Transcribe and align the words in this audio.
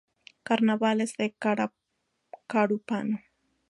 Carnavales 0.41 1.15
de 1.15 1.35
Carúpano. 2.47 3.19